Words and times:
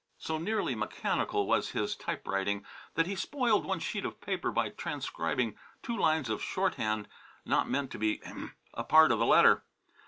So 0.17 0.39
nearly 0.39 0.73
mechanical 0.73 1.45
was 1.45 1.73
his 1.73 1.95
typewriting 1.95 2.65
that 2.95 3.05
he 3.05 3.15
spoiled 3.15 3.67
one 3.67 3.77
sheet 3.77 4.03
of 4.03 4.19
paper 4.19 4.49
by 4.51 4.69
transcribing 4.69 5.59
two 5.83 5.95
lines 5.95 6.27
of 6.27 6.41
shorthand 6.41 7.07
not 7.45 7.69
meant 7.69 7.91
to 7.91 7.99
be 7.99 8.19
a 8.73 8.83
part 8.83 9.11
of 9.11 9.19
the 9.19 9.27
letter. 9.27 9.63